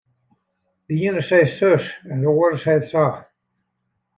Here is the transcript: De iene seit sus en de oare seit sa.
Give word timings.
De 0.85 0.93
iene 1.01 1.21
seit 1.27 1.51
sus 1.59 1.85
en 2.11 2.17
de 2.23 2.29
oare 2.37 2.57
seit 2.65 2.83
sa. 2.91 3.05